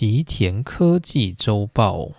[0.00, 2.12] 吉田科技周报。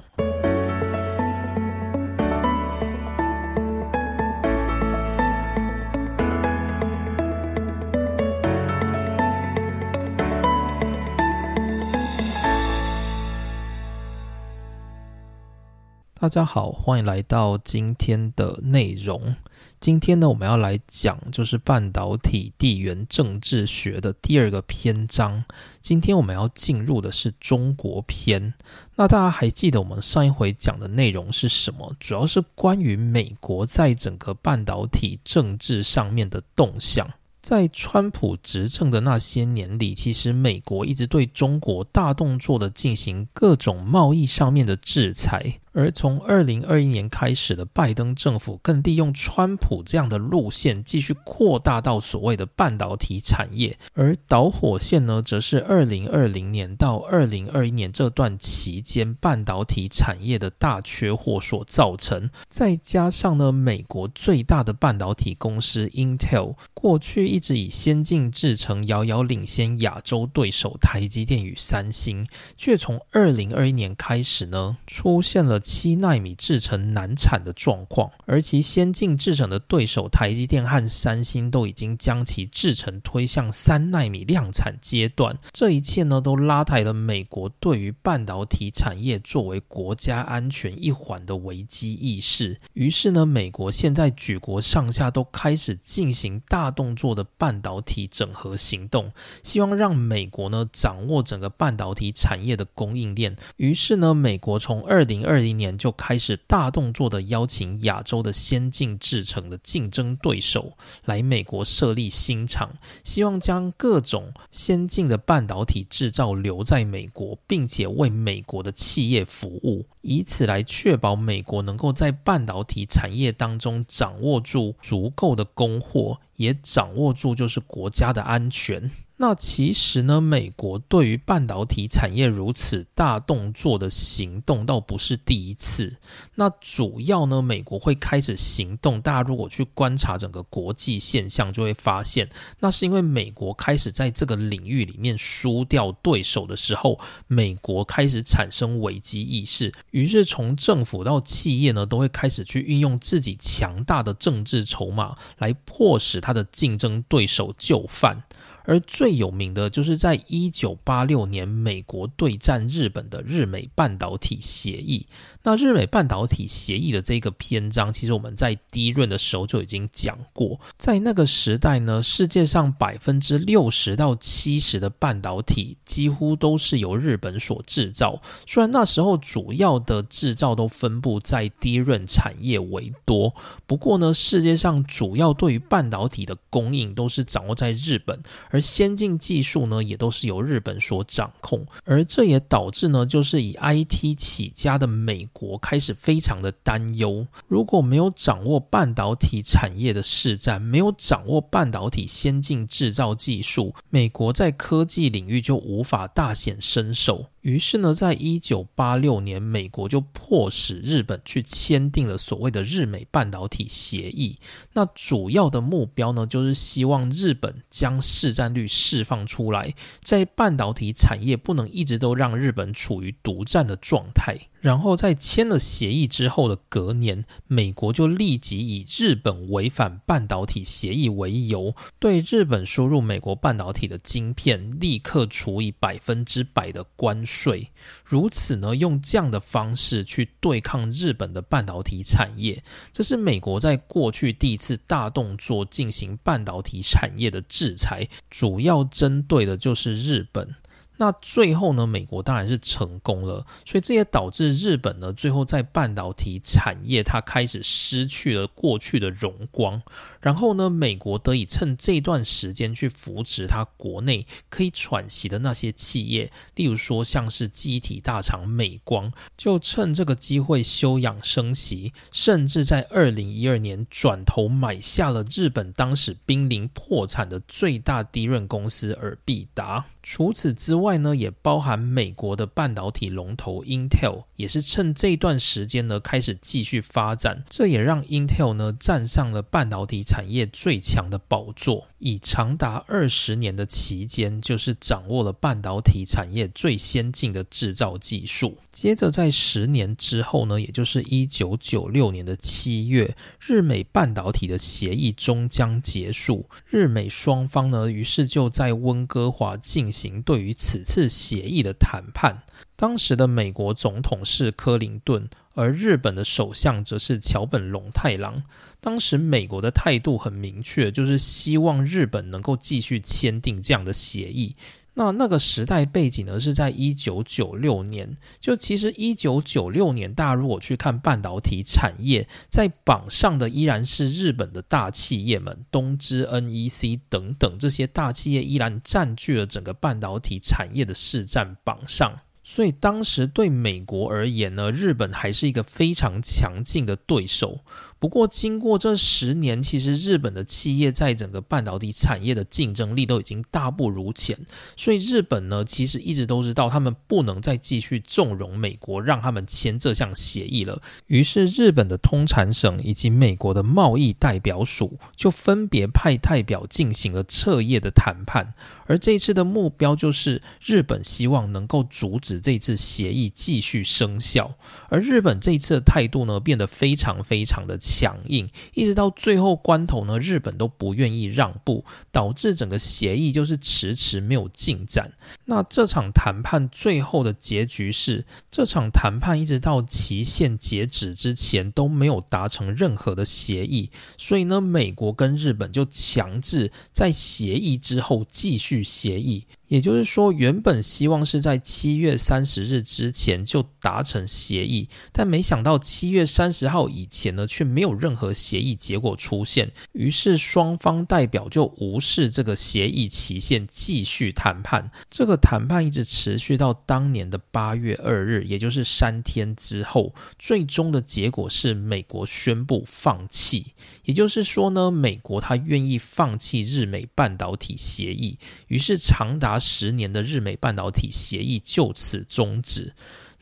[16.22, 19.36] 大家好，欢迎来到今天的内容。
[19.80, 25.44] 今天呢，我们要来讲就是半导体地缘政治学的第二个篇章。
[25.82, 28.54] 今天我们要进入的是中国篇。
[28.96, 31.92] 那大家还记得我们上一回讲的内容是什么？
[32.00, 37.10] 主要是关于美国在整个半导体政治上面的动向。
[37.42, 45.52] 在川普执政的那些年里，其实美国一直对中国大动作的进行各种贸易上面的制裁。
[45.74, 53.78] 而从二零二一年开始的拜登政府，更利用川普这样的路线，继续扩大到所谓的半导体产业。
[53.94, 62.30] 而导火线呢，则是二零二零年到二零二一年这段期间半导体产业的大缺货所造成。
[62.50, 72.26] 再加上呢，美国最大的半导体公司 Intel，过去一直以先进制程遥遥领先亚洲对手台积电与三星，
[72.58, 75.61] 却从二零二一年开始呢，出现了。
[75.62, 85.38] 七纳米制程难产的状况，而其先进制程的对手台积电和三星都已经将其制程推向三纳米量产阶段。
[85.54, 92.60] 这一切呢，都拉抬了美国对于半导体产业作为国家安全一环的危机意识。
[92.74, 99.12] 于是呢，美国现在举国上下都开始进行大动作的半导体整合行动，
[99.44, 103.36] 希望让美国呢掌握整个半导体产业的供应链。
[103.58, 112.72] 于是呢，美国从二零二零今年就开始大动作的邀请亚洲的先进制程的竞争对手来美国设立新厂，
[113.04, 128.90] 希望将各种先进的半导体制造留在美国，并且为美国的企业服务，以此来确保美国能够在半导体产业当中掌握住足够的供货，也掌握住就是国家的安全。
[129.22, 135.96] 那其实呢，美国对于半导体产业如此大动作的行动，倒不是第一次。
[136.34, 139.00] 那主要呢，美国会开始行动。
[139.00, 142.28] 大家如果去观察整个国际现象，就会发现，
[142.62, 158.24] 那是因为美国开始在这个领域里面输掉对手的时候，美国开始产生危机意识，于是从政府到企业呢，都会开始去运用自己强大的政治筹码，来迫使他的竞争对手就范。
[158.64, 165.06] 而最有名的就是在一九八六年，美国对战日本的日美半导体协议。
[165.44, 170.60] 那日美半导体协议的这个篇章，其实我们在第一润的时候就已经讲过。
[170.78, 178.22] 在那个时代呢，世界上百分之六十到七十的半导体几乎都是由日本所制造。
[178.46, 183.34] 虽然那时候主要的制造都分布在低润产业为多，
[183.66, 188.22] 不过呢，世界上主要对于半导体的供应都是掌握在日本，
[188.52, 191.66] 而先进技术呢，也都是由日本所掌控。
[191.84, 195.28] 而这也导致呢，就是以 IT 起家的美。
[195.34, 207.26] 国开始非常的担忧，如果没有掌握半导体产业的市占，没有掌握半导体先进制造技术，美国在科技领域就无法大显身手。
[207.42, 214.38] 于是呢，在一九八六年，美国就迫使日本去签订了所谓的日美半导体协议。
[214.74, 224.38] 那主要的目标呢，就是希望日本将市占率释放出来，在半导体产业不能一直都让日本处于独占的状态。
[224.62, 237.72] 然后在签了协议之后的隔年，美国就立即以日本违反半导体协议为由，对日本输入美国半导体的晶片立刻处以百分之百的关税。
[238.04, 242.62] 如此呢，用这样的方式去对抗日本的半导体产业，
[242.92, 250.54] 这是美国在过去第一次大动作进行半导体产业的制裁，主要针对的就是日本。
[250.98, 259.82] 那最后呢，美国当然是成功了，所以这也导致日本呢，最后在半导体产业它开始失去了过去的荣光。
[260.20, 279.84] 然后呢，美国得以趁这段时间去扶持它国内可以喘息的那些企业，例如说像是机体大厂美光，就趁这个机会休养生息，甚至在二零一二年转头买下了日本当时濒临破产的最大低润公司尔必达。
[280.04, 298.58] 除此之外，外呢，也包含美国的半导体龙头 Intel，也是趁这段时间呢开始继续发展，这也让 Intel 呢站上了半导体产业最强的宝座，以长达二十年的期间，就是掌握了半导体产业最先进的制造技术。
[298.72, 312.44] 接着在十年之后呢，也就是一九九六年的七月，日美半导体的协议终将结束，日美双方呢，于是就在温哥华进行对于此次协议的谈判。
[312.78, 318.42] 当时的美国总统是克林顿，而日本的首相则是桥本龙太郎。
[318.80, 324.56] 当时美国的态度很明确，就是希望日本能够继续签订这样的协议。
[324.94, 328.16] 那那个时代背景呢，是在一九九六年。
[328.40, 342.20] 就其实一九九六年，大家如果去看半导体产业，在榜上的依然是日本的大企业们，东芝、NEC 等等这些大企业依然占据了整个半导体产业的市占榜上。
[342.52, 347.62] 所以当时对美国而言呢，日本还是一个非常强劲的对手。
[347.98, 354.38] 不过，经过这十年，其实日本的企业在整个半导体产业的竞争力都已经大不如前。
[354.76, 360.82] 所以，日本呢，其实一直都知道他们不能再继续纵容美国，让他们签这项协议了。
[361.08, 368.54] 于是，日本的通产省以及美国的贸易代表署就分别派代表进行了彻夜的谈判。
[368.92, 374.54] 而这一次的目标就是，日本希望能够阻止这次协议继续生效。
[374.90, 377.78] 而日本这一次的态度呢，变得非常非常的。
[377.82, 385.12] 强硬，一直到最后关头呢，日本都不愿意让步，导致整个协议就是迟迟没有进展。
[385.46, 399.46] 那这场谈判最后的结局是，这场谈判一直到期限截止之前都没有达成任何的协议，所以呢，美国跟日本就强制在协议之后继续协议。
[399.68, 409.72] 也就是说，原本希望是在七月三十日之前就达成协议，但没想到七月三十号以前呢，却没有任何协议结果出现。
[409.94, 414.92] 于是双方代表就无视这个协议期限，继续谈判。
[415.10, 423.68] 这个谈判一直持续到当年的八月二日，也就是三天之后，最终的结果是美国宣布放弃。
[424.04, 428.38] 也就是说呢，美国他愿意放弃日美半导体协议，
[428.68, 429.62] 于是长达。
[429.62, 432.94] 十年的日美半导体协议就此终止。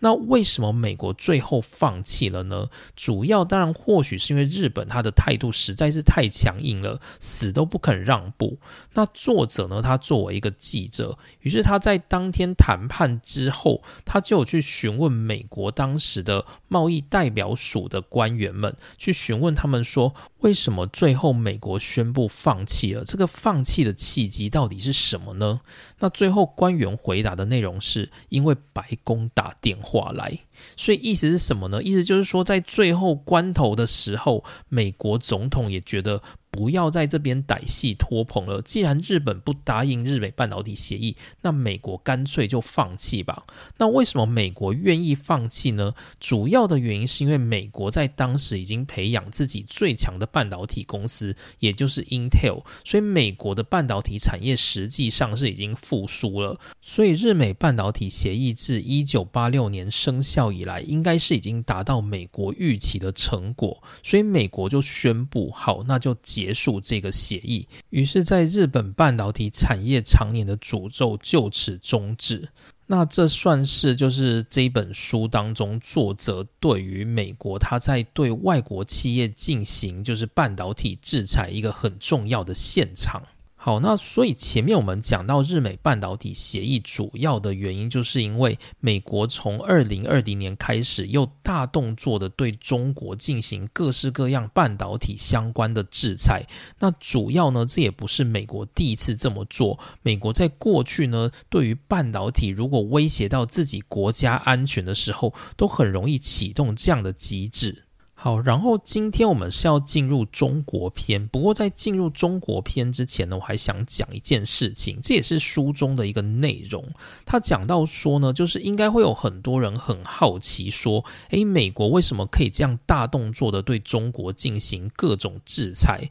[0.02, 2.70] 那为什么美国最后放弃了呢？
[2.96, 8.60] 主要当然或许是因为日本他的态度实在是太强硬了，死都不肯让步。
[8.94, 23.06] 那作者呢，他作为一个记者，于是他在当天谈判之后，他就去询问美国当时的贸易代表署的官员们，去询问他们说，为什么最后美国宣布放弃了？
[23.06, 25.62] 这个放弃的契机到底是什么呢？
[26.00, 30.10] 那最后官员回答的内容是因为白宫打电话。
[30.10, 30.40] 来，
[30.76, 31.82] 所以意思是什么呢？
[31.84, 36.22] 意思就是说，在最后关头的时候，美国总统也觉得。
[36.52, 38.60] 不要在这边歹戏拖棚了。
[38.64, 43.46] 既然日本不答应日美半导体协议，那美国干脆就放弃吧。
[43.78, 45.94] 那为什么美国愿意放弃呢？
[46.20, 56.60] 主要的原因是因为美国在当时已经培养自己最强的半导体公司，也就是 Intel，所以美国的半导体产业实际上是已经复苏了。
[56.82, 63.82] 所以日美半导体协议自一九八六年生效以来，应该是已经达到美国预期的成果。
[64.04, 66.16] 所以美国就宣布好，那就。
[66.22, 72.48] 结束这个协议，于是，在日本半导体产业常年的诅咒就此终止。
[72.86, 83.24] 那这算是就是这一本书当中作者对于美国他在对外国企业进行就是半导体制裁一个很重要的现场。
[83.62, 96.42] 好，那所以前面我们讲到日美半导体协议，主要的原因就是因为美国从二零二零年开始又大动作的对中国进行各式各样半导体相关的制裁。
[96.80, 99.78] 那主要呢，这也不是美国第一次这么做。
[100.04, 107.89] 美国在过去呢，对于半导体如果威胁到自己国家安全的时候，都很容易启动这样的机制。
[108.22, 111.26] 好，然后今天我们是要进入中国篇。
[111.30, 116.86] 不过在进入中国篇之前呢，我还想讲一件事情，这也是书中的一个内容。
[117.26, 126.10] 他讲到说呢，就是应该会有很多人很好奇，说，诶，美国为什么可以这样大动作的对中国进行各种制裁？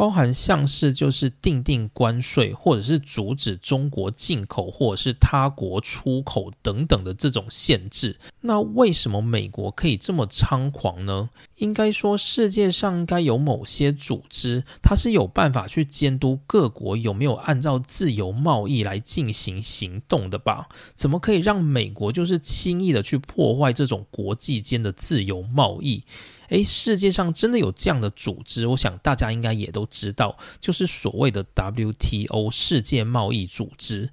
[0.00, 8.18] 包含像是就是定定关税，或者是阻止中国进口，或者是他国出口等等的这种限制。
[8.40, 11.28] 那为什么美国可以这么猖狂呢？
[11.56, 20.70] 应该说，世界上应该有某些组织，它是有办法去监督各国有没有按照自由贸易来进行行动的吧？
[20.94, 26.02] 怎么可以让美国就是轻易的去破坏这种国际间的自由贸易？
[26.50, 28.66] 诶，世界上真的有这样的组织？
[28.66, 34.10] 我想大家应该也都知道，就是所谓的 WTO 世界贸易组织。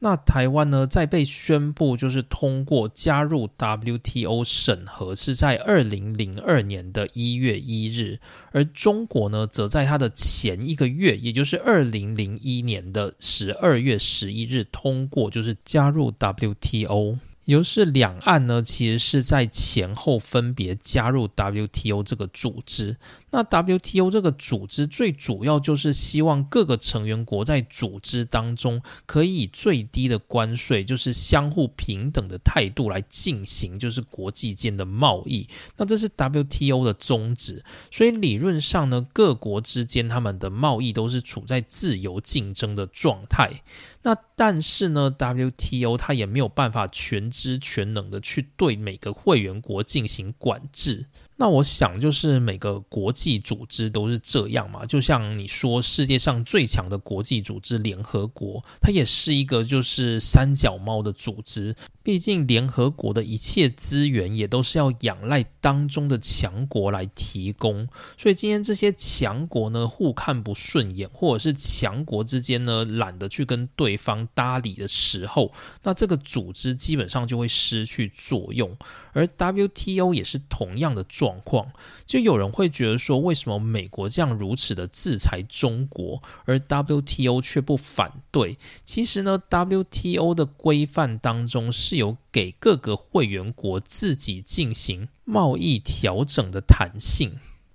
[0.00, 8.20] 那台湾呢，在被宣布就是通过加入 WTO 审核，是在二零零二年的一月一日，
[8.52, 17.18] 而中国呢，则在它的前一个月，也就是二零零一年的十二月十一日通过，就是加入 WTO。
[17.48, 22.98] 也就是两岸呢，其实是在前后分别加入 WTO 这个组织。
[23.30, 35.48] 那 WTO 这个组织最主要就是希望各个成员国在组织当中可以以最低的关税，就是相互平等的态度来进行，就是国际间的贸易。
[35.78, 37.64] 那这是 WTO 的宗旨。
[37.90, 43.62] 所以理论上呢，各国之间他们的贸易都是处在自由竞争的状态。
[44.08, 51.04] 那但是呢，WTO 它也没有办法全知全能的去对每个会员国进行管制。
[51.40, 54.84] 那我想，就是每个国际组织都是这样嘛。
[54.84, 61.76] 就像你说，世界上最强的国际组织联合国，它也是一个就是三脚猫的组织。
[62.02, 67.86] 毕竟联合国的一切资源也都是要仰赖当中的强国来提供。
[68.16, 75.52] 所以今天这些强国呢，互看不顺眼，或者是强国之间呢懒得去跟对方搭理的时候，
[75.82, 78.76] 那这个组织基本上就会失去作用。
[79.12, 81.70] 而 WTO 也是同样的状状况，
[82.06, 88.56] 就有人会觉得说，为什么美国这样如此的制裁中国，而 WTO 却不反对？
[88.84, 97.30] 其实呢，WTO 的规范当中是有给各个会员国自己进行贸易调整的弹性。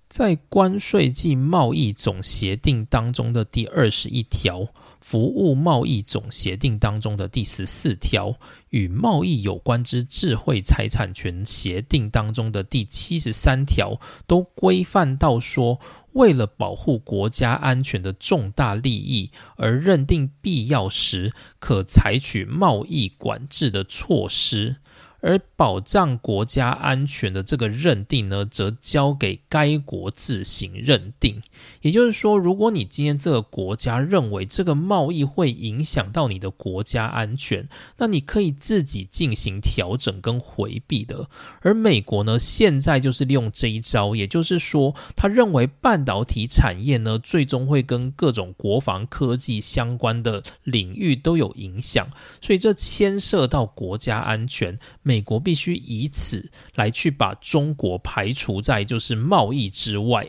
[0.10, 4.68] 在关税及贸易总协定当中的第二十一条，
[5.04, 8.36] 服务贸易总协定当中的第十四条，
[8.70, 15.80] 与贸易有关之智慧财产权协定当中的第七十三条，都规范到说，
[16.14, 24.78] 为了保护国家安全的重大利益而认定必要时，可采取贸易管制的措施。
[25.24, 31.42] 而保障国家安全的这个认定呢，则交给该国自行认定。
[31.82, 37.66] 也就是说，如果你今天这个国家认为这个贸易会影响到你的国家安全，
[37.98, 41.30] 那你可以自己进行调整跟回避的。
[41.62, 52.10] 而美国呢，现在就是利用这一招，也就是说，他认为半导体产业呢，最终会跟各种国防科技相关的领域都有影响，
[52.42, 54.78] 所以这牵涉到国家安全。
[55.02, 60.28] 美美国必须以此来去把中国排除在就是贸易之外。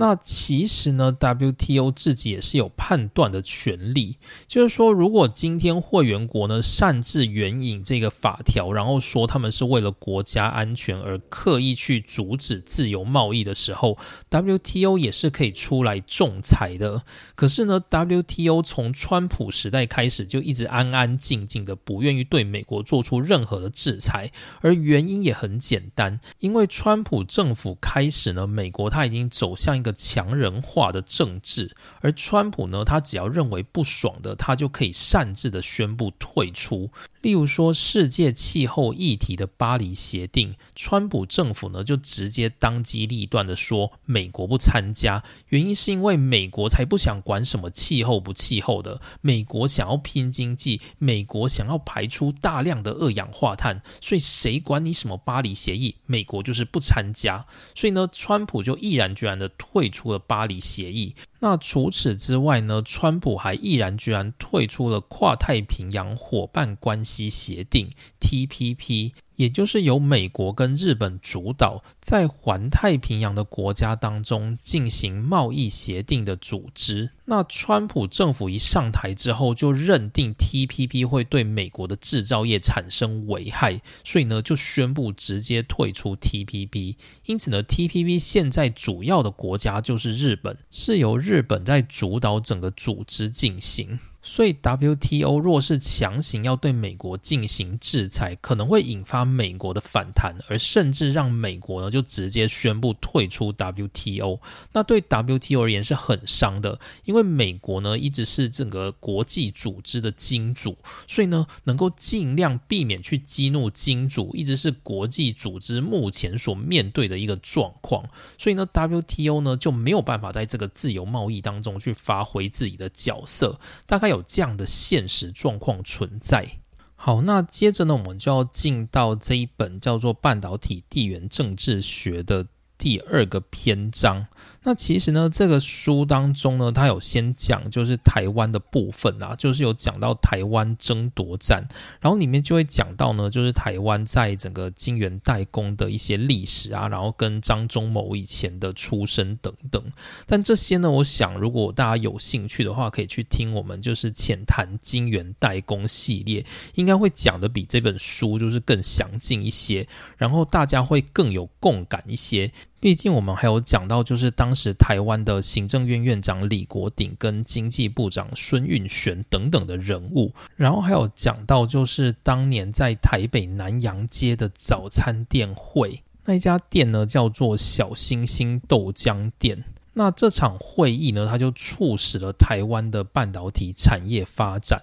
[0.00, 4.16] 那其实呢，WTO 自己也是有判断的权利，
[4.48, 13.98] 就是说，如果今天会员国呢擅自援引这个法条，然后说他们是为了国家安全而刻意去阻止自由贸易的时候
[14.30, 17.02] ，WTO 也是可以出来仲裁的。
[17.34, 29.89] 可是呢，WTO 从川普时代开始就一直安安静静的，不愿意对美国做出任何的制裁，而原因也很简单，因为川普政府开始呢，美国他已经走向一个。
[29.92, 36.90] 强人化的政治，而川普呢，他只要认为不爽的，他就可以擅自的宣布退出。
[37.20, 61.14] 例如说，世界气候议题的巴黎协定，川普政府呢就直接当机立断的说，美国不参加，原因是因为美国才不想管什么气候不气候的，美国想要拼经济，美国想要排出大量的二氧化碳，所以谁管你什么巴黎协议，美国就是不参加，所以呢，川普就毅然决然的退出了巴黎协议。
[61.42, 62.82] 那除此之外呢？
[62.82, 67.88] 川普还毅然居然退出了跨太平洋伙伴关系协定
[68.20, 69.12] （TPP）。
[69.40, 77.08] 也就是由美国跟日本主导，在环太平洋的国家当中进行贸易协定的组织。
[77.24, 86.96] 那川普政府一上台之后，就认定 TPP 会对美国的制造业产生危害，所以呢，就宣布直接退出 TPP。
[87.24, 93.98] 因此呢，TPP 现在主要的国家就是日本，是由日本在主导整个组织进行。
[94.22, 104.38] 所以 WTO 若是强行要对美国进行制裁，可能会引发美国的反弹，而甚至让美国呢就直接宣布退出 WTO。
[104.72, 110.76] 那对 WTO 而言是很伤的，因为美国呢一直是整个国际组织的金主，
[111.08, 118.04] 所以呢能够尽量避免去激怒金主，一直是国际组织目前所面对的一个状况。
[118.36, 124.09] 所以呢 WTO 呢就没有办法在这个自由贸易当中去发挥自己的角色，大概。
[124.10, 126.46] 有这样的现实状况存在。
[126.94, 134.26] 好，那接着呢，我们就要进到这一本叫做《半导体地缘政治学》的第二个篇章。
[134.62, 141.66] 那其实呢，这个书当中呢，它有先讲就是台湾的部分啊，就是有讲到台湾争夺战，
[141.98, 149.82] 然后里面就会讲到呢，就是台湾在整个金元代工的一些历史啊，然后跟张忠谋以前的出身等等。
[150.26, 159.88] 但这些呢，我想如果大家有兴趣的话，可以去听我们就是浅谈金元代工系列，应该会讲的比这本书就是更详尽一些，
[160.18, 162.52] 然后大家会更有共感一些。
[162.80, 179.62] 毕竟我们还有讲到，就是当时台湾的行政院院长李国鼎跟经济部长孙运璇等等的人物，然后还有讲到，就是当年在台北南洋街的早餐店会，那一家店呢叫做小星星豆浆店。
[179.92, 184.80] 那这场会议呢，它就促使了台湾的半导体产业发展。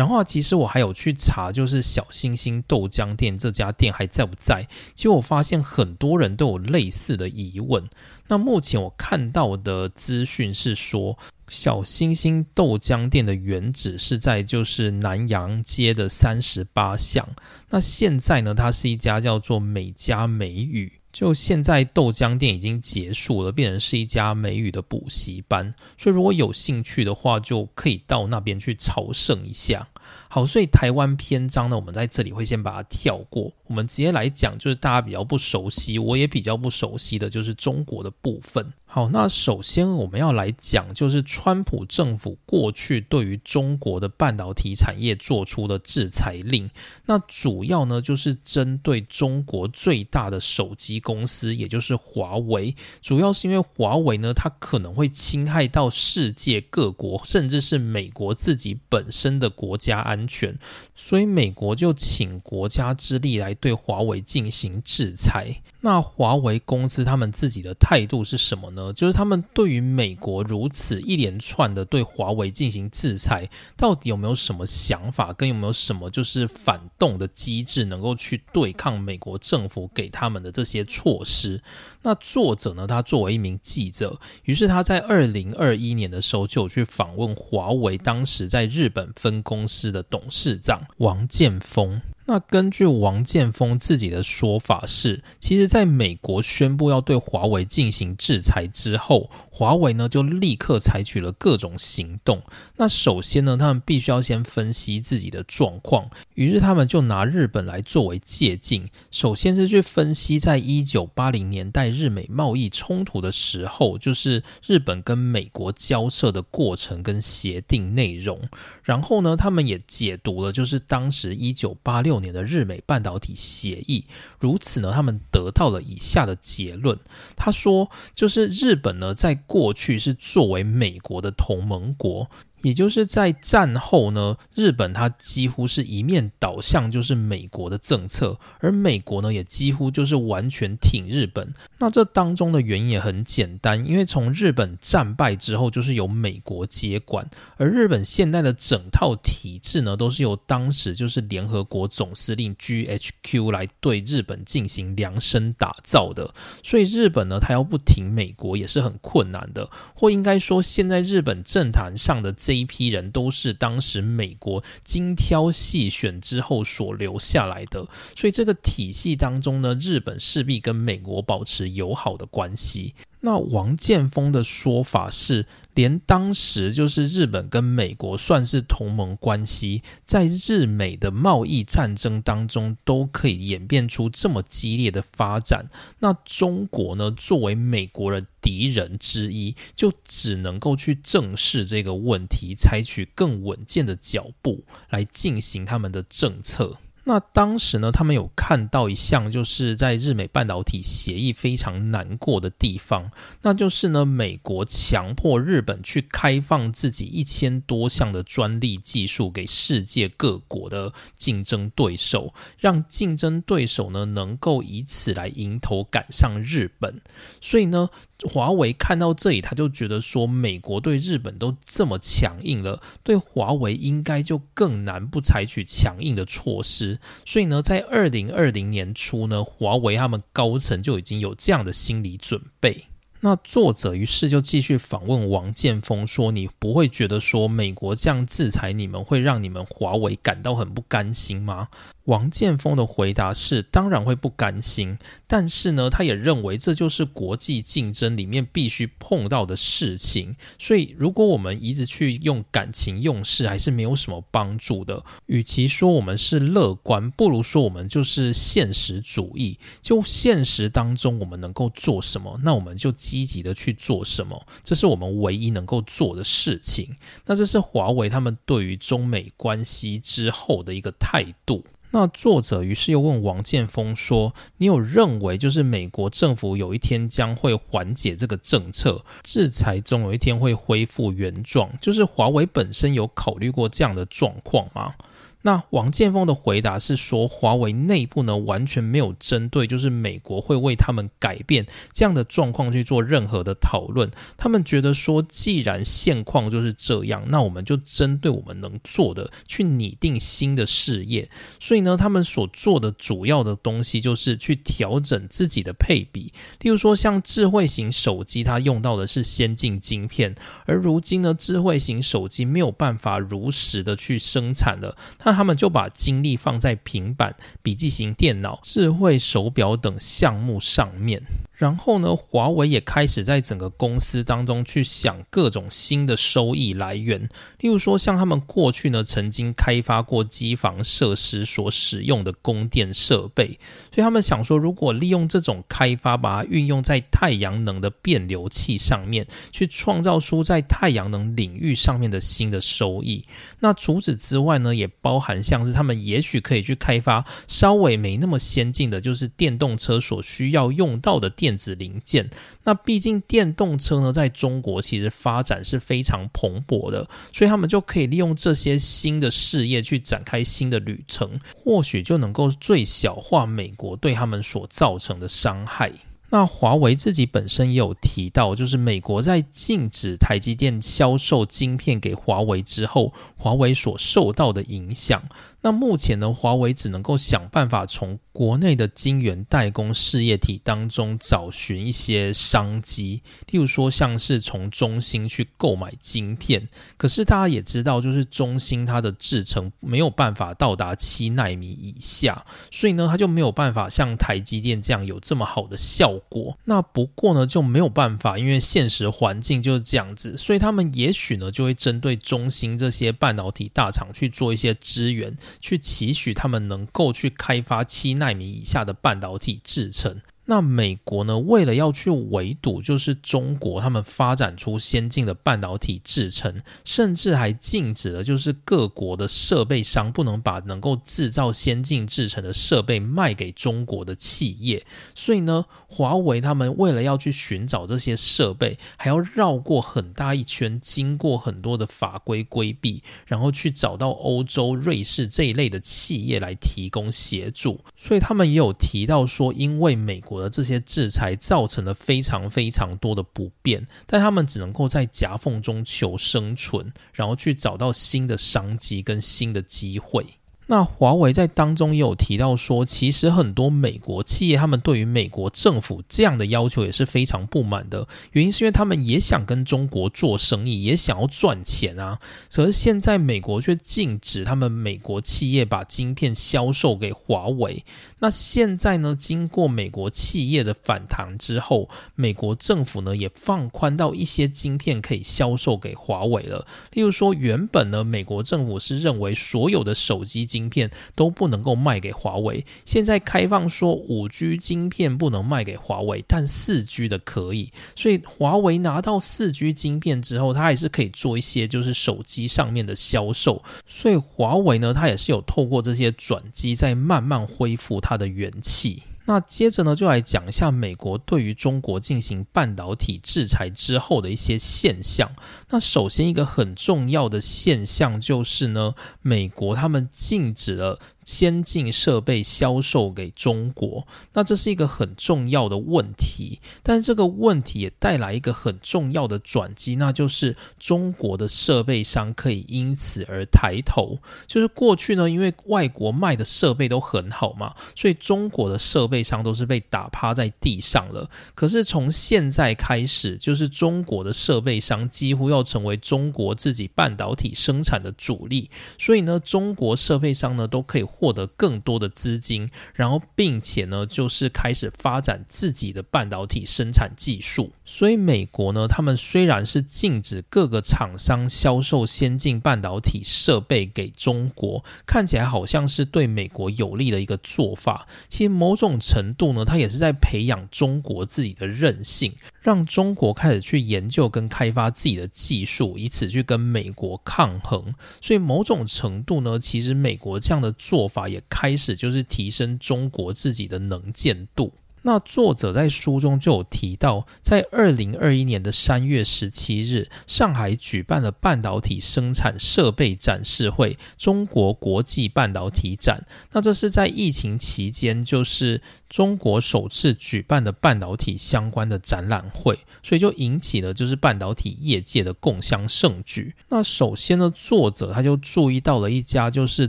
[0.00, 4.66] 然后，其实我还有去查，就是小星星豆浆店这家店还在不在？
[4.94, 7.86] 其实我发现很多人都有类似的疑问。
[8.26, 17.28] 那目前我看到的资讯是说，小星星豆浆店的原址是在就是南洋街的三十八巷。
[17.68, 20.99] 那现在呢，它是一家叫做美家美语。
[21.12, 25.74] 就现在豆浆店已经结束了，变成是一家美语的补习班。
[25.98, 29.86] 所以如果有兴趣的话，就可以到那边去朝圣一下。
[30.32, 38.72] 好，所以台湾篇章呢，我们在这里会先把它跳过，我们直接来讲，就是大家比较不熟悉，我也比较不熟悉的就是中国的部分。
[38.86, 46.68] 好，那首先我们要来讲，就是川普政府过去对于中国的半导体产业做出的制裁令。
[47.06, 52.74] 那主要呢，就是针对中国最大的手机公司，也就是华为。
[53.00, 60.54] 主要是因为华为呢，它可能会侵害到世界各国，甚至是美国自己本身的国家安安全，
[60.94, 65.62] 所以美国就请国家之力来对华为进行制裁。
[65.82, 68.92] 那华为公司他们自己的态度是什么呢？
[68.92, 81.62] 就是他们对于美国如此一连串的对华为进行制裁，到底有没有什么想法，跟有没有什么就是反动的机制，能够去对抗美国政府给他们的这些措施？
[82.02, 92.02] 那作者呢，他作为一名记者，于是他在二零二一年的时候就去访问华为当时在日本分公司的董事长王建峰。
[92.30, 99.28] 那根据王建峰自己的说法是，其实在美国宣布要对华为进行制裁之后。
[99.50, 102.42] 华为呢，就立刻采取了各种行动。
[102.76, 106.08] 那首先呢，他们必须要先分析自己的状况。
[106.34, 108.88] 于是他们就拿日本来作为借鉴。
[109.10, 118.40] 首先是去分析，在一九八零年代日美贸易冲突的时候，就是日本跟美国交涉的过程跟协定内容。
[118.82, 124.04] 然后呢，他们也解读了，就是当时一九八六年的日美半导体协议。
[124.38, 126.98] 如此呢，他们得到了以下的结论。
[127.36, 132.30] 他说，就是日本呢，在过去是作为美国的同盟国。
[132.62, 141.54] 也就是在战后呢，日本它几乎是一面倒向就是美国的政策，而美国呢也几乎就是完全挺日本。
[141.78, 156.34] 那这当中的原因也很简单，因为从日本战败之后，就是由美国接管，而日本现在的整套体制呢，都是由当时就是联合国总司令 GHQ 来对日本进行量身打造的。
[156.62, 162.34] 所以日本呢，它要不挺美国也是很困难的，或应该说，现在日本政坛上的。
[162.50, 167.86] 这一批人都是当时美国精挑细选之后所留下来的，
[168.16, 172.96] 所以这个体系当中呢，日本势必跟美国保持友好的关系。
[173.22, 185.68] 那王建峰的说法是，连当时就是日本跟美国算是同盟关系，在日美的贸易战争当中都可以演变出这么激烈的发展。
[185.98, 196.78] 那中国呢，作为美国的敌人之一，就只能够去正视这个问题，采取更稳健的脚步来进行他们的政策。
[197.04, 203.10] 那当时呢，他们有看到一项，就是在日美半导体协议非常难过的地方，
[203.42, 217.00] 那就是呢，美国强迫日本去开放自己一千多项的专利技术给世界各国的竞争对手，让竞争对手呢能够以此来迎头赶上日本，
[217.40, 217.88] 所以呢。
[218.28, 227.00] 华为看到这里，他就觉得说，美国对日本都这么强硬了，对华为应该就更难不采取强硬的措施。
[227.24, 232.84] 所以呢，在二零二零年初呢，华为他们高层就已经有这样的心理准备。
[233.20, 241.68] 那作者于是就继续访问王建峰说：“你不会觉得说美国这样制裁你们，会让你们华为感到很不甘心吗？”
[242.04, 250.34] 王建峰的回答是：当然会不甘心，但是呢，他也认为这就是国际竞争里面必须碰到的事情。
[250.58, 255.04] 所以，如果我们一直去用感情用事，还是没有什么帮助的。
[255.26, 259.56] 与其说我们是乐观，不如说我们就是现实主义。
[259.80, 266.94] 就现实当中，我们能够做什么，那我们就积极的去做什么，这是我们唯一能够做的事情。
[267.26, 271.64] 那这是华为他们对于中美关系之后的一个态度。
[271.90, 281.68] 那作者于是又问王建峰说：“你有认为就是美国政府有一天将会缓解这个政策，制裁中有一天会恢复原状？
[281.80, 284.94] 就是华为本身有考虑过这样的状况吗？”
[285.42, 294.10] 那王建峰的回答是说，华为内部呢完全没有针对，就是美国会为他们改变这样的状况去做任何的讨论。
[294.36, 301.30] 他们觉得说，既然现况就是这样，那我们就针对我们能做的去拟定新的事业。
[301.58, 306.32] 所以呢，他们所做的主要的东西就是去调整自己的配比。
[306.60, 310.34] 例如说，像智慧型手机，它用到的是先进晶片，
[310.66, 314.96] 而如今呢，智慧型手机没有办法如实的去生产了。
[315.18, 321.22] 它那他们就把精力放在平板、笔记型电脑、智慧手表等项目上面。
[321.60, 333.58] 然后呢，华为也开始在整个公司当中去想各种新的收益来源，例如说像他们过去呢曾经开发过机房设施所使用的供电设备，
[333.94, 343.22] 所以他们想说，如果利用这种开发，把它运用在太阳能的变流器上面，去创造出在太阳能领域上面的新的收益。
[343.58, 351.49] 那除此之外呢，也包含像是他们也许可以去开发稍微没那么先进的，就是电动车所需要用到的电。
[351.50, 352.30] 电子零件，
[352.62, 365.90] 那毕竟电动车呢，在中国其实发展是非常蓬勃的，所以他们就可以利用这些新的事业去展开新的旅程，或许就能够最小化美国对他们所造成的伤害。
[366.32, 375.20] 那华为自己本身也有提到，就是美国在禁止台积电销售晶片给华为之后，华为所受到的影响。
[375.62, 386.66] 那目前呢，华为只能够想办法从国内的晶圆代工事业体当中找寻一些商机，例如说像是从中兴去购买晶片。
[386.96, 396.56] 可是大家也知道，就是中兴它的制程没有办法到达七纳米以下，所以呢，它就没有办法像台积电这样有这么好的效果。
[396.64, 405.36] 那不过呢，就没有办法，因为现实环境就是这样子，所以他们也许呢就会针对中兴这些半导体大厂去做一些支援。
[405.60, 410.20] 去期许他们能够去开发七纳米以下的半导体制程。
[410.50, 411.38] 那美国呢？
[411.38, 424.84] 为了要去围堵，就是中国他们发展出先进的半导体制程，甚至还禁止了，就是各国的设备商不能把能够制造先进制程的设备卖给中国的企业。
[425.14, 437.78] 所以呢，华为他们为了要去寻找这些设备，还要绕过很大一圈，经过很多的法规规避，然后去找到欧洲、瑞士这一类的企业来提供协助。
[437.96, 440.50] 所以他们也有提到说，因为美国而。
[440.50, 450.26] 这些制裁造成了非常非常多的不便，但他们只能够在夹缝中求生存，然后去找到新的商机跟新的机会。
[450.70, 462.20] 那华为在当中也有提到说，其实很多美国企业他们对于美国政府这样的要求也是非常不满的，原因是因为他们也想跟中国做生意，也想要赚钱啊。
[462.54, 467.84] 可是现在美国却禁止他们美国企业把晶片销售给华为。
[468.20, 476.64] 那现在呢，经过美国企业的反弹之后，美国政府呢也放宽到一些晶片可以销售给华为了。
[476.92, 482.62] 例如说，原本呢美国政府是认为所有的手机晶芯片都不能够卖给华为。
[482.84, 487.72] 现在开放说五 G 晶片不能卖给华为，但四 G 的可以。
[487.96, 493.62] 所以华为拿到四 G 晶片之后，它还是可以做一些就是手机上面的销售。
[493.86, 499.02] 所以华为呢，它也是有透过这些转机，在慢慢恢复它的元气。
[499.30, 505.30] 那接着呢，就来讲一下美国对于中国进行半导体制裁之后的一些现象。
[505.68, 510.98] 那首先一个很重要的现象就是呢，美国他们禁止了。
[511.30, 516.58] 先进设备销售给中国，那这是一个很重要的问题。
[516.82, 524.18] 但这个问题也带来一个很重要的转机，那就是中国的设备商可以因此而抬头。
[524.48, 531.30] 就是过去呢，因为外国卖的设备都很好嘛，所以中国的设备商都是被打趴在地上了。
[531.54, 541.06] 可是从现在开始，就是中国的设备商几乎要成为中国自己半导体生产的主力，所以呢，中国设备商呢都可以。
[541.20, 547.72] 获得更多的资金，然后并且呢，就是开始发展自己的半导体生产技术。
[547.84, 558.06] 所以美国呢，他们虽然是禁止各个厂商销售先进半导体设备给中国，看起来好像是对美国有利的一个做法。
[558.30, 567.92] 其实某种程度呢，它也是在培养中国自己的韧性，让中国开始去研究跟开发自己的技术，以此去跟美国抗衡。
[568.22, 571.09] 所以某种程度呢，其实美国这样的做。
[571.10, 574.72] 法也开始就是提升中国自己的能见度。
[575.02, 586.26] 那作者在书中就有提到，在二零二一年的三月十七日，上海举办了半导体生产设备展示会——中国国际半导体展。
[586.52, 596.54] 那这是在疫情期间，就是中国首次举办的半导体相关的展览会，所以就引起了就是半导体业界的共襄盛举。
[596.68, 599.88] 那首先呢，作者他就注意到了一家就是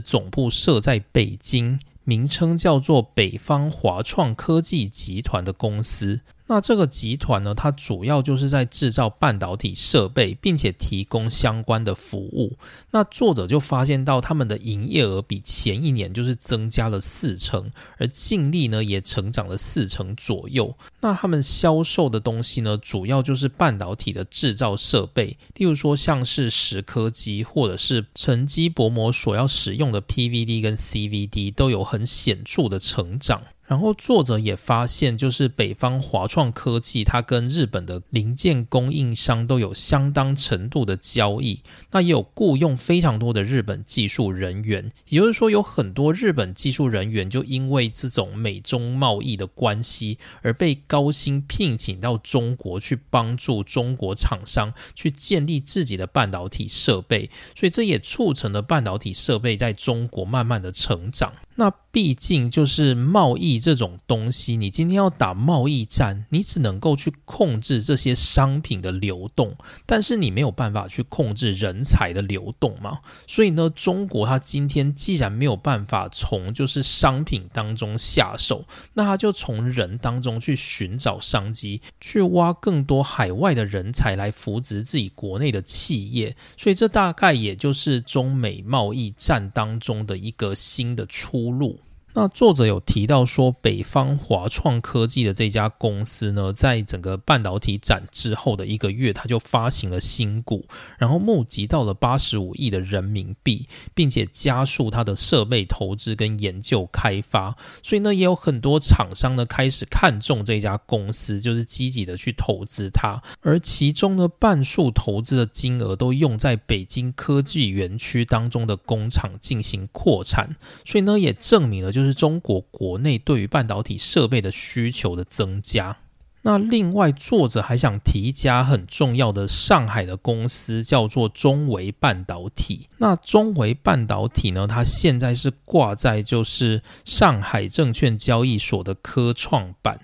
[0.00, 1.78] 总部设在北京。
[2.04, 6.20] 名称叫做北方华创科技集团的公司。
[6.52, 12.58] 那这个集团呢，它主要就是在制造半导体设备，并且提供相关的服务。
[12.90, 20.76] 那作者就发现到，他们的营业额比前一年就是增加了四成，而净利呢也成长了四成左右。
[21.00, 33.42] 那他们销售的东西呢，主要就是半导体的制造设备，例如说像是蚀刻机或者是沉积薄膜所要使用的 PVD 跟 CVD，都有很显著的成长。
[33.72, 44.92] 然后作者也发现，就是北方华创科技，它跟日本的零件供应商都有相当程度的交易，那也有雇佣非常多的日本技术人员。
[45.08, 61.32] 也就是说，有很多日本技术人员就因为这种美中贸易的关系，而被高薪聘请到中国去帮助中国厂商去建立自己的半导体设备，所以这也促成了半导体设备在中国慢慢的成长。
[61.54, 73.00] 那毕竟就是贸易这种东西，你今天要打贸易战，你只能够去控制这些商品的流动，但是你没有办法去控制人才的流动嘛。
[73.26, 86.34] 所以呢，中国它今天既然没有办法从就是商品当中下手，那它就从人当中去寻找商机，去挖更多海外的人才来扶植自己国内的企业。
[86.56, 91.41] 所以这大概也就是中美贸易战当中的一个新的出。
[91.42, 91.80] 出路。
[92.14, 100.66] 那作者有提到说，北方华创科技的这家公司呢，在整个半导体展之后的一个月，它就发行了新股，
[100.98, 107.56] 然后募集到了八十五亿的人民币，并且加速它的设备投资跟研究开发。
[107.82, 113.22] 所以呢，也有很多厂商呢开始看中这家公司，就是积极的去投资它。
[113.40, 120.54] 而其中呢，半数投资的金额都用在北京科技园区当中的工厂进行扩产。
[120.84, 122.01] 所以呢，也证明了就。
[122.02, 125.96] 就是中国国内对于半导体设备的需求的增加。
[126.44, 132.88] 那另外，作者还想提一家很重要的上海的公司，叫做中维半导体。
[132.98, 140.00] 那中维半导体呢，它现在是挂在就是上海证券交易所的科创板。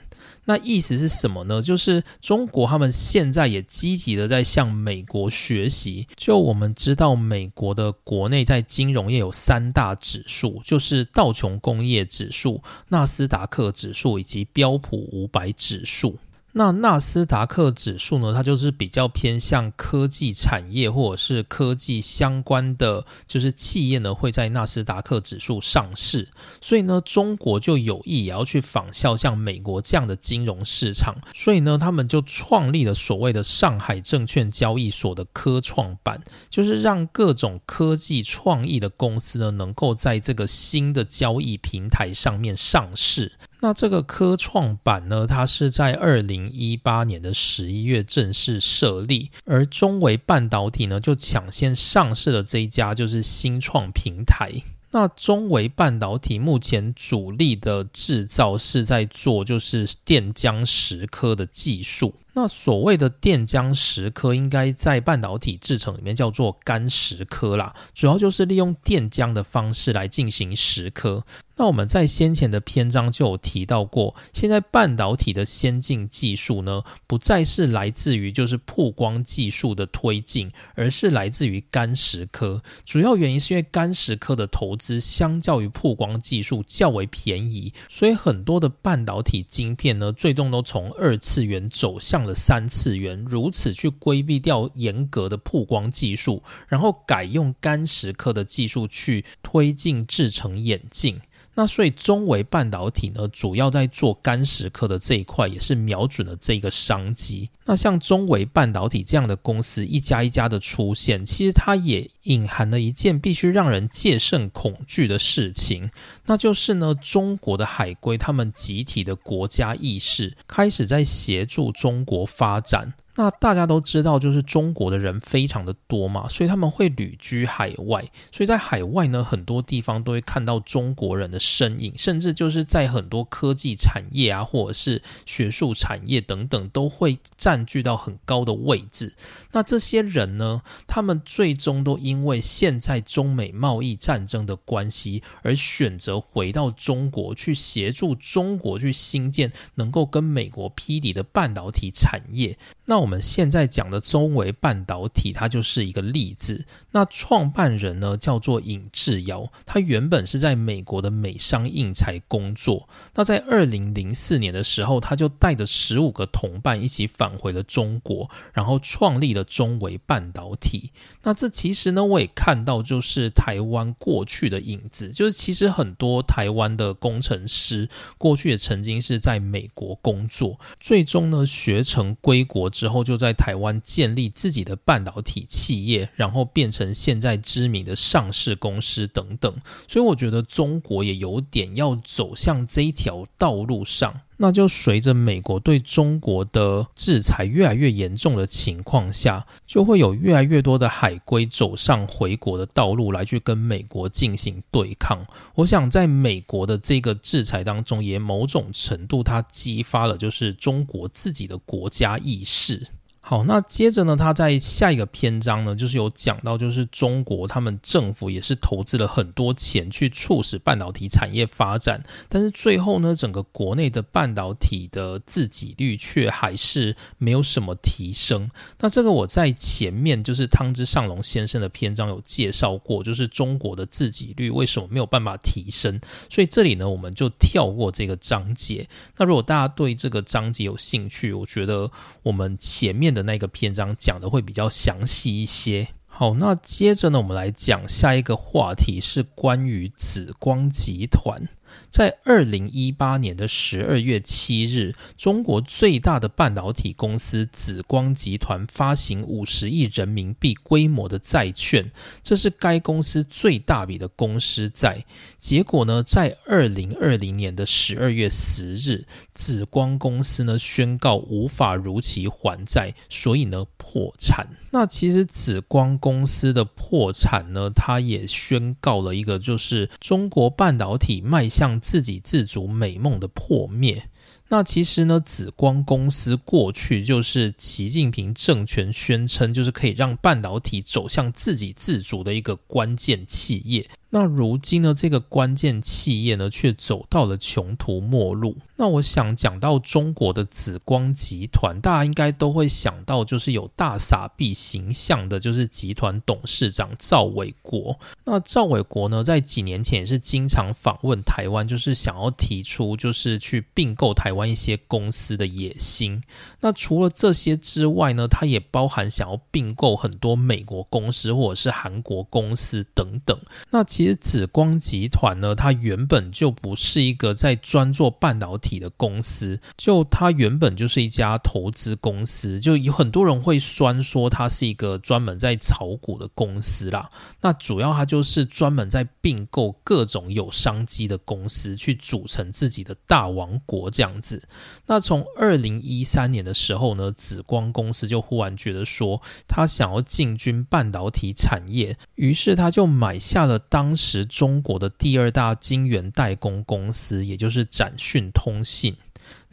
[0.49, 1.61] 那意思是什么呢？
[1.61, 6.07] 就是中国他们现在也积极的在向美国学习。
[6.17, 16.17] 就我们知道，美国的国内在金融业有三大指数，就是道琼工业指数、纳斯达克指数以及标普五百指数。
[16.53, 18.33] 那纳斯达克指数呢？
[18.33, 26.27] 它就是比较偏向科技产业或者是科技相关的，就是企业呢会在纳斯达克指数上市。
[26.61, 31.15] 所以呢，中国就有意也要去仿效像美国这样的金融市场。
[31.35, 43.33] 所以呢，他们就创立了所谓的上海证券交易所的科创板，就是让各种科技创意的公司呢，能够在这个新的交易平台上面上市。
[43.61, 54.53] 那这个科创板呢，它是在二零一八年的十一月正式设立，而中维半导体呢就抢先上市了这一家就是新创平台。
[54.91, 62.15] 那中维半导体目前主力的制造是在做就是电浆石刻的技术。
[62.41, 71.25] 那所谓的电浆石刻，应该在半导体制成里面叫做干石刻啦，主要就是利用电浆的方式来进行石刻。
[71.57, 82.63] 那我们在先前的篇章就有提到过，现在半导体的先进技术呢，不再是来自于就是曝光技术的推进，而是来自于干石刻。
[82.85, 101.21] 主要原因是因为干石刻的投资相较于曝光技术较为便宜，所以很多的半导体晶片呢，最终都从二次元走向三次元，如此去规避掉严格的曝光技术，然后改用干石刻的技术去推进制成眼镜。
[101.59, 107.51] 那所以中维半导体呢，主要在做干石刻的这一块，也是瞄准了这个商机。
[107.65, 115.91] 那像中维半导体这样的公司，一家一家的出现，其实它也隐含了一件必须让人戒慎恐惧的事情，
[116.27, 122.95] 那就是呢，中国的海归他们集体的国家意识开始在协助中国发展。
[123.19, 139.13] 那大家都知道，就是中国的人非常的多嘛，所以他们会旅居海外，所以在海外呢，很多地方都会看到中国人的身影，甚至就是在很多科技产业啊，或者是学术产业等等，都会占据到很高的位置。
[139.51, 152.57] 那这些人呢，他们最终都因为现在中美贸易战争的关系，而选择回到中国去协助中国去兴建能够跟美国匹敌的半导体产业。
[152.91, 156.65] 那我们现在讲的中维半导体，它就是一个例子。
[156.91, 162.89] 那创办人呢叫做尹志尧，他原本是在美国的美商印材工作。
[163.15, 170.91] 那在二零零四年的时候，他就带着十五个同伴一起返回了中国，然后创立了中维半导体。
[171.23, 182.71] 那这其实呢，我也看到就是台湾过去的影子，就是其实很多台湾的工程师过去也曾经是在美国工作，最终呢学成归国。
[182.79, 189.53] 之后就在台湾建立自己的半导体企业，然后变成现在知名的上市公司等等。
[189.89, 194.15] 所以我觉得中国也有点要走向这一条道路上。
[194.41, 205.27] 那就随着美国对中国的制裁越来越严重的情况下，就会有越来越多的海归走上回国的道路来去跟美国进行对抗。
[205.57, 212.87] 我想在美国的这个制裁当中，也某种程度它激发了就是中国自己的国家意识。
[213.29, 228.49] 好，那接着呢，他在下一个篇章呢，就是有讲到，就是中国他们政府也是投资了很多钱去促使半导体产业发展，但是最后呢，整个国内的半导体的自给率却还是没有什么提升。
[228.79, 238.89] 那这个我在前面就是汤之上龙先生的篇章有介绍过，就是中国的自给率为什么没有办法提升，所以这里呢，我们就跳过这个章节。
[239.19, 241.91] 那如果大家对这个章节有兴趣，我觉得
[242.23, 243.15] 我们前面。
[243.19, 245.89] 的那个篇章讲的会比较详细一些。
[246.07, 251.49] 好，那接着呢，我们来讲下一个话题，是关于紫光集团。
[251.91, 261.91] 在二零一八年的十二月七日，中国最大的半导体公司紫光集团发行五十亿人民币规模的债券，
[262.23, 265.05] 这是该公司最大笔的公司债。
[265.39, 274.47] 结果呢，在二零二零年的十二月十日，紫光公司呢宣告无法如期还债，所以呢破产。
[274.71, 281.78] 那其实紫光公司的破产呢，它也宣告了一个，就是中国半导体迈向。
[281.79, 284.09] 自给自足美梦的破灭。
[284.51, 293.91] 那其实呢，紫光公司过去就是习近平政权宣称，就是可以让半导体走向自给自足的一个关键企业。
[294.11, 298.57] 那如今呢，这个关键企业呢，却走到了穷途末路。
[298.77, 307.99] 那我想讲到中国的紫光集团，大家应该都会想到，就是有大傻逼形象的，就是集团董事长赵伟国。
[308.25, 314.49] 那赵伟国呢，在几年前也是经常访问台湾，就是想要提出，就是去并购台湾。
[314.49, 316.23] 一些公司的野心。
[316.61, 323.39] 那除了这些之外呢，他也包含想要并购很多美国公司或者是韩国公司等等。
[323.71, 337.11] 那其实紫光集团呢，它原本就不是一个在专做半导体的公司，就它原本就是一家投资公司，就有很多人会酸说它是一个专门在炒股的公司啦。
[337.41, 344.41] 那主要它就是专门在并购各种有商机的公司，去组成自己的大王国这样子。
[344.87, 358.95] 那从二零一三年的时候呢，紫光公司就忽然觉得说，他想要进军半导体产业，于是他就买下了当当时中国的第二大晶圆代工公司，也就是展讯通信。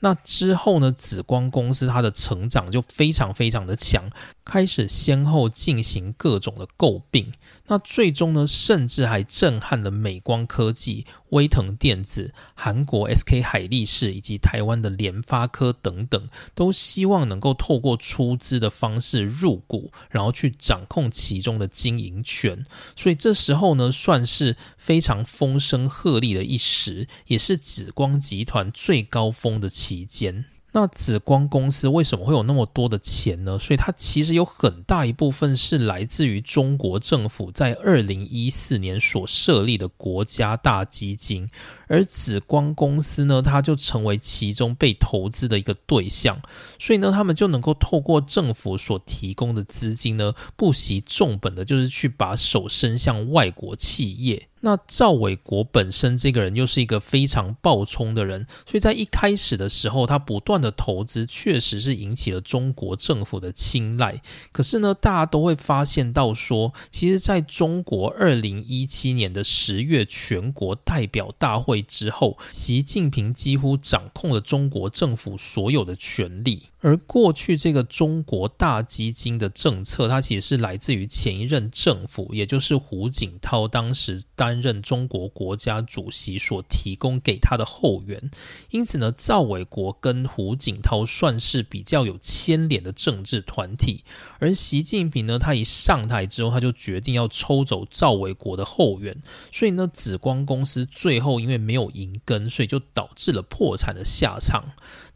[0.02, 0.91] 那之后呢？
[0.91, 4.10] 紫光公司它的成长就非常非常的强，
[4.43, 7.32] 开始先后进行各种的诟病。
[7.68, 22.66] 那最终呢，甚至还震撼了美光科技、威腾电子、韩国 SK 海力士以及台湾的联发科等等，都希望能够透过出资的方式入股，然后去掌控其中的经营权。
[22.95, 30.45] 所以这时候呢，算是非常风声鹤唳的一时，也是紫光集团最高峰的期间。
[30.76, 33.57] 那紫光公司为什么会有那么多的钱呢？
[33.57, 41.47] 所以它其实有很大一部分是来自于中国政府在二零一四年所设立的国家大基金，
[41.88, 46.41] 而紫光公司呢，它就成为其中被投资的一个对象，
[46.78, 54.49] 所以呢，他们就能够透过政府所提供的资金呢，不惜重本的，就是去把手伸向外国企业。
[54.66, 64.20] 那赵伟国本身这个人又是一个非常暴冲的人，所以在一开始的时候，他不断的投资确实是引起了中国政府的青睐。
[64.51, 76.63] 可是呢，大家都会发现到说，其实在中国二零一七年的十月全国代表大会之后，习近平几乎掌控了中国政府所有的权力。
[76.82, 88.30] 而过去这个中国大基金的政策，它其实是来自于前一任政府，也就是胡锦涛当时担任中国国家主席所提供给他的后援。
[88.69, 94.03] 因此呢，赵伟国跟胡锦涛算是比较有牵连的政治团体。
[94.38, 99.17] 而习近平呢，他一上台之后，他就决定要抽走赵伟国的后援，
[99.51, 104.63] 所以呢，紫光公司最后因为没有银根，所以就导致了破产的下场。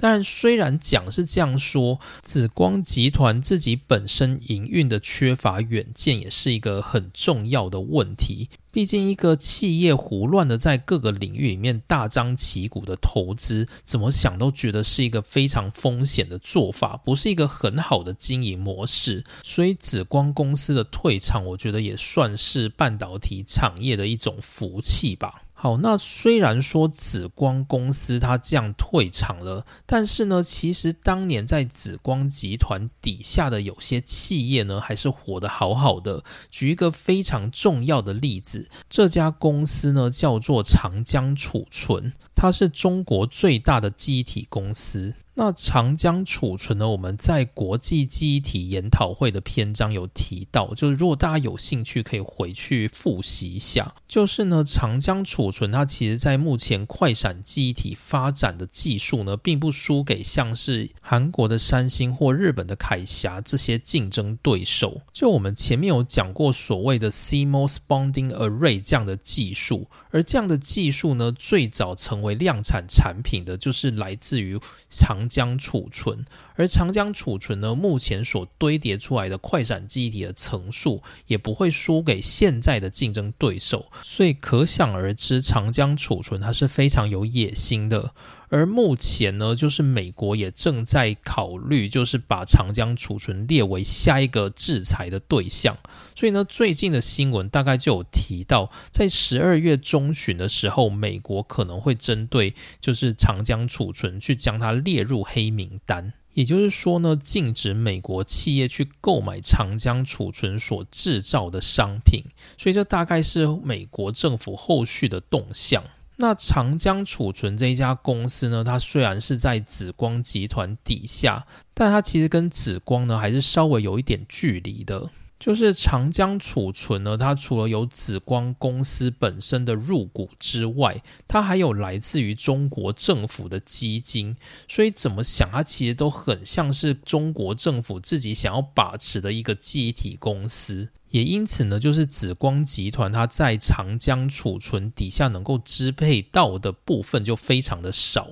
[0.02, 8.48] 当然，虽然讲是这样说，紫光集团自己本身营运的缺乏远见，也是一个很重要的问题。
[8.72, 19.22] 毕竟，一个企业胡乱的在各个领域里面大张旗鼓的投资，怎么想都觉得是一个非常风险的做法，不是一个很好的经营模式。
[19.44, 25.42] 所以，紫光公司的退场，我觉得也算是半导体产业的一种福气吧。
[25.62, 36.24] 好，那虽然说紫光公司它这样退场了，但是呢，其实当年在紫光集团底下的有些企业呢，还是活得好好的。
[36.50, 45.14] 举一个非常重要的例子，这家公司呢叫做长江储存，它是中国最大的机体公司。
[45.40, 46.90] 那长江储存呢？
[46.90, 53.96] 我们在国际记忆体研讨会的篇章有提到，就是如果大家有兴趣，可以回去复习一下。
[54.06, 65.04] 就是呢，长江储存它其实在目前快闪记忆体发展的技术呢，并不输给像是韩国的三星或日本的凯霞这些竞争对手。
[65.14, 74.60] 就我们前面有讲过所谓的 CMOS bonding array 这样的技术，而这样的技术呢，最早成为量产产品的就是来自于
[74.90, 75.29] 长。
[75.30, 76.26] 将储存，
[76.60, 88.12] 而长江储存呢，目前所堆叠出来的快闪记忆体的层数，也不会输给现在的竞争对手，所以可想而知，长江储存它是非常有野心的。
[88.50, 95.78] 而目前呢，就是美国也正在考虑，就是把长江储存列为下一个制裁的对象。
[96.14, 106.12] 所以呢，最近的新闻大概就有提到，在十二月中旬的时候，美国可能会针对就是长江储存去将它列入黑名单。
[106.34, 112.24] 也就是说呢，禁止美国企业去购买长江储存所制造的商品。
[112.58, 115.84] 所以这大概是美国政府后续的动向。
[116.18, 125.10] 那长江储存这一家公司呢，它虽然是在紫光集团底下，但它其实跟紫光呢还是稍微有一点距离的。
[125.40, 134.36] 就是长江储存呢，它除了有紫光公司本身的入股之外，它还有来自于中国政府的基金，
[134.68, 140.90] 所以怎么想，它其实都很像是中国政府自己想要把持的一个记忆体公司。
[141.10, 148.28] 也因此呢，就是紫光集团它在长江储存底下能够支配到的部分就非常的少。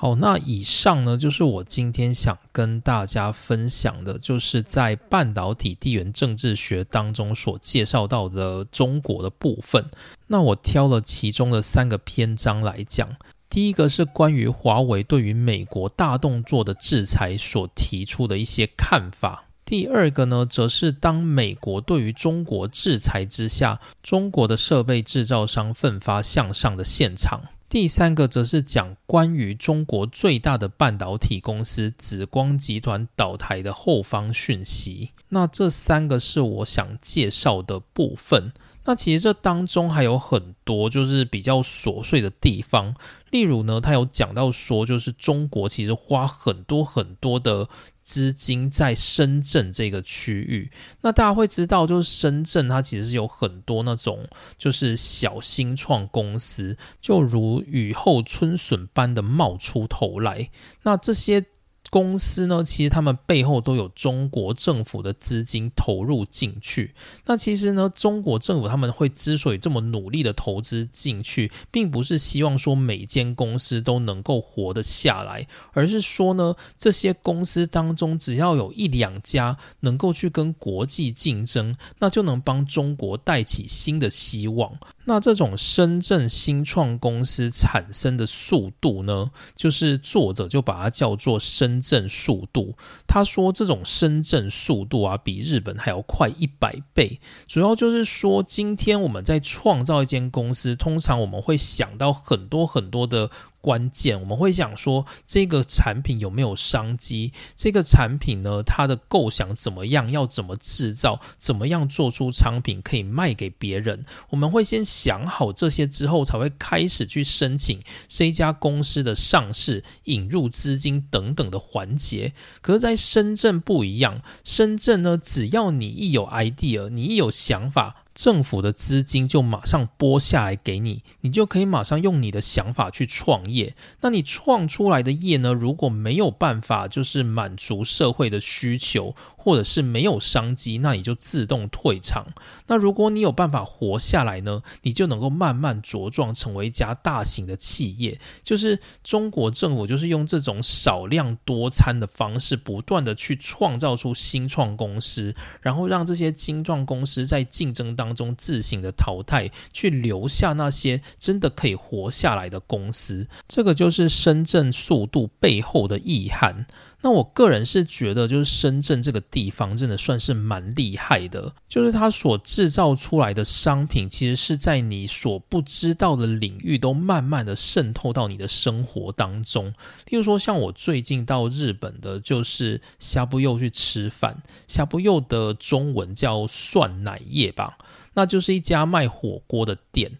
[0.00, 9.84] 好，那以上呢，就是我今天想跟大家分享的，就是在半导体地缘政治学当中所介绍到的中国的部分。
[10.26, 13.06] 那我挑了其中的三个篇章来讲。
[13.50, 19.44] 第一个是关于华为对于美国大动作的制裁所提出的一些看法。
[19.66, 27.42] 第二个呢，则是当美国对于中国制裁之下，中国的设备制造商奋发向上的现场。
[27.70, 35.10] 第三个则是讲关于中国最大的半导体公司紫光集团倒台的后方讯息。
[35.28, 38.52] 那这三个是我想介绍的部分。
[38.86, 42.92] 那其实这当中还有很多就是比较琐碎的地方，
[43.30, 47.68] 例如呢，他有讲到说，就是中国其实花很多很多的。
[48.10, 50.68] 资金在深圳这个区域，
[51.02, 54.26] 那大家会知道，就是深圳它其实有很多那种
[54.58, 60.50] 就是小新创公司，就如雨后春笋般的冒出头来。
[60.82, 61.46] 那这些。
[61.90, 66.94] 公司呢，其实他们背后都有中国政府的资金投入进去。
[67.26, 84.78] 那其实呢，中国政府他们会之所以这么努力的投资进去，并不是希望说每间公司都能够活得下来，而是说呢，这些公司当中只要有一两家能够去跟国际竞争，那就能帮中国带起新的希望。
[85.10, 92.76] 那这种深圳新创公司产生的速度呢，就是作者就把它叫做深圳速度。
[93.08, 97.18] 他说这种深圳速度啊，比日本还要快一百倍。
[97.48, 103.28] 主要就是说，今天我们在创造一间公司，通常我们会想到很多很多的。
[103.60, 107.32] 关键我们会想说，这个产品有没有商机？
[107.54, 110.10] 这个产品呢，它的构想怎么样？
[110.10, 111.20] 要怎么制造？
[111.38, 114.04] 怎么样做出商品可以卖给别人？
[114.30, 122.32] 我们会先想好这些之后，才会开始去申请这家公司的上市、引入资金等等的环节。
[122.60, 128.04] 可是，在深圳不一样，深圳呢，只要你一有 idea，你一有想法。
[128.20, 133.74] 政府的资金就马上拨下来给你，你就可以马上用你的想法去创业。
[134.02, 135.54] 那你创出来的业呢？
[135.54, 139.14] 如果没有办法，就是满足社会的需求。
[139.42, 142.26] 或者是没有商机，那你就自动退场。
[142.66, 148.20] 那如果你有办法活下来呢，你就能够慢慢茁壮，成为一家大型的企业。
[148.42, 163.26] 就是中国政府就是用这种少量多餐的方式，不断的去创造出新创公司，然后让这些精壮公司在竞争当中自行的淘汰，去留下那些真的可以活下来的公司。
[163.48, 166.66] 这个就是深圳速度背后的意涵。
[167.02, 179.72] 那我个人是觉得，就是深圳这个地方真的算是蛮厉害的，就是它所制造出来的商品，其实是在你所不知道的领域都慢慢的渗透到你的生活当中。
[180.08, 187.78] 例如说，像我最近到日本的，就是夏不佑去吃饭，夏不佑的中文叫蒜奶叶吧。
[188.12, 190.10] 那就是一家卖火锅的店，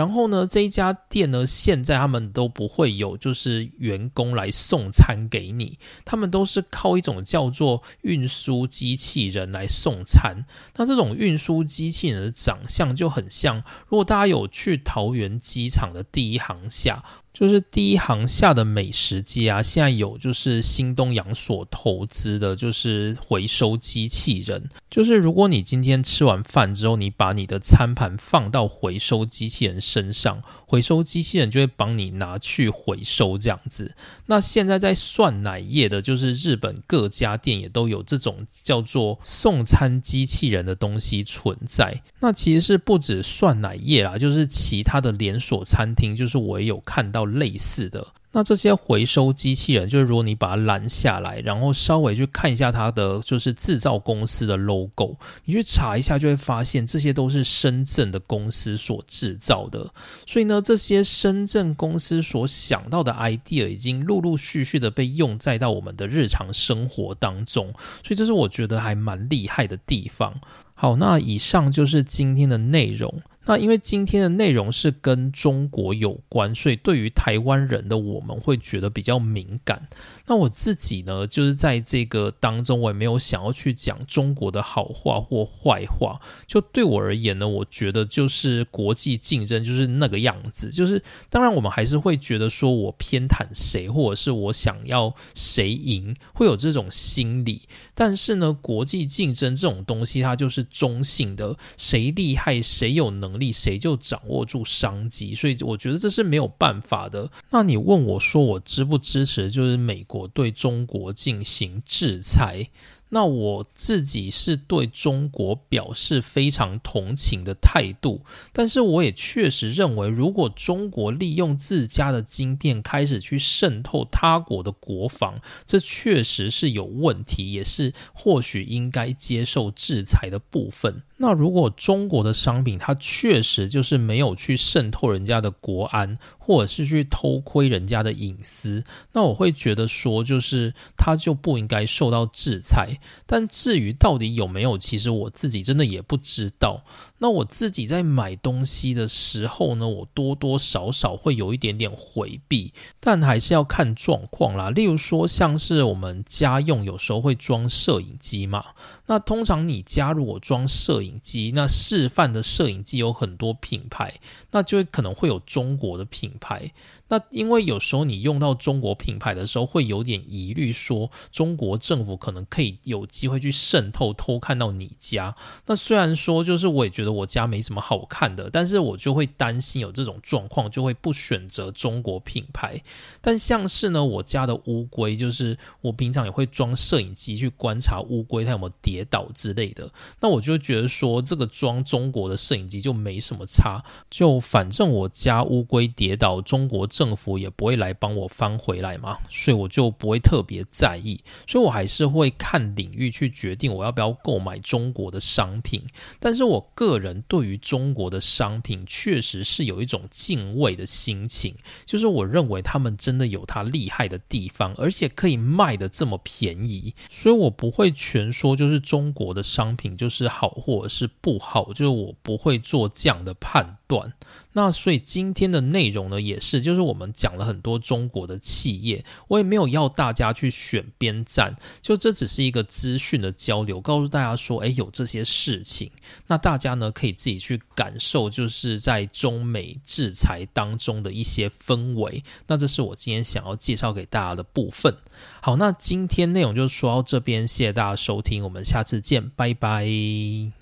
[0.00, 10.46] 然后呢，这一家店呢，现在他们都不会有就是员工来送餐给你，他们都是靠一种叫做运输机器人来送餐。
[10.76, 17.04] 那这种运输机器人的长相就很像，如果大家有去桃园机场的第一航下。
[17.32, 24.68] 就是第一行下的美食街啊，现在有就是新东阳所投资的，就是回收机器人。
[24.90, 33.94] 就是如果你今天吃完饭之后，你把你的餐盘放到回收机器人身上，回收机器人就会帮你拿去回收这样子。
[34.26, 42.02] 那现在在涮奶业的，就是日本各家店也都有这种叫做送餐机器人的东西存在。
[42.18, 47.19] 那其实是不止涮奶业啦，就是其他的连锁餐厅，就是我也有看到。
[47.24, 59.92] 类似的，那这些回收机器人，就是如果你把它拦下来，然后稍微去看一下它的就是制造公司的 logo，你去查一下，就会发现这些都是深圳的公司所制造的。
[60.26, 67.72] 所以呢，这些深圳公司所想到的 idea 已经陆陆续续的被用在到我们的日常生活当中，
[68.04, 70.32] 所以这是我觉得还蛮厉害的地方。
[70.74, 73.22] 好，那以上就是今天的内容。
[73.46, 79.88] 那因为今天的内容是跟中国有关，所以对于台湾人的我们会觉得比较敏感。
[80.26, 86.20] 那我自己呢，就是在这个当中，我也没有想要去讲中国的好话或坏话。
[86.46, 90.70] 就对我而言呢，我觉得就是国际竞争就是那个样子。
[90.70, 97.62] 就是当然，我们还是会觉得说我偏袒谁，或者是我想要谁赢，会有这种心理。
[97.94, 105.34] 但是呢，国际竞争这种东西，它就是中性的，谁厉害，谁有能力，谁就掌握住商机。
[105.34, 107.30] 所以我觉得这是没有办法的。
[107.50, 112.68] 那你问我说我支不支持，就是美国我对中国进行制裁。
[113.12, 131.02] 那我自己是对中国表示非常同情的态度，但是我也确实认为，如果中国利用自家的晶片开始去渗透他国的国防，这确实是有问题，也是或许应该接受制裁的部分。
[131.22, 142.98] 那如果中国的商品它确实就是没有去渗透人家的国安，或者是去偷窥人家的隐私，那我会觉得说，就是它就不应该受到制裁。
[143.26, 146.82] 但至于到底有没有，其实我自己真的也不知道。
[147.22, 154.70] 那我自己在买东西的时候呢，我多多少少会有一点点回避，但还是要看状况啦。
[154.70, 158.64] 例如说，像是我们家用有时候会装摄影机嘛，
[159.06, 164.14] 那通常你加入我装摄影机，那示范的摄影机有很多品牌，
[164.50, 166.72] 那就会可能会有中国的品牌。
[167.10, 175.36] 那因为有时候你用到中国品牌的时候，会有点疑虑，说中国政府可能可以有机会去渗透、偷看到你家。
[175.66, 177.10] 那虽然说，就是我也觉得。
[177.10, 182.80] 我家没什么好看的，但是我就会担心有这种状况，就会不选择中国品牌。
[183.20, 189.90] 但像是呢，我家的乌龟，就是我平常也会装摄影机去观察乌龟它有没有跌倒之类的。
[190.20, 201.18] 那我就觉得说，这个装中国的摄影机就没什么差，就反正我家乌龟跌倒，中国政府也不会来帮我翻回来嘛，所以我就不会特别在意。
[201.46, 205.82] 所以我还是会看领域去决定我要不要购买中国的商品。
[206.18, 211.54] 但是我个人对于中国的商品确实是有一种敬畏的心情，
[211.86, 224.12] 就是我认为他们真的有它厉害的地方，而且可以卖的这么便宜，所以我不会全说就是中国的商品就是好或者是不好，就是我不会做这样的判断。
[224.52, 235.90] 那所以今天的内容呢，也是就是我们讲了很多中国的企业，我也没有要大家去选边站，就这只是一个资讯的交流，告诉大家说，诶，有这些事情，
[236.26, 242.22] 那大家呢可以自己去感受，就是在中美制裁当中的一些氛围。
[242.46, 244.94] 那这是我今天想要介绍给大家的部分。
[245.40, 250.59] 好，那今天内容就说到这边，谢谢大家收听，我们下次见，拜拜。